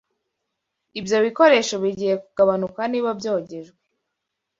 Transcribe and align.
Ibyo 0.99 1.17
bikoresho 1.25 1.75
bigiye 1.83 2.13
kugabanuka 2.23 2.81
niba 2.91 3.09
byogejwe. 3.19 3.77